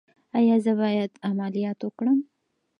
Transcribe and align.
ایا 0.37 0.55
زه 0.65 0.71
باید 0.81 1.11
عملیات 1.29 1.79
وکړم؟ 1.83 2.19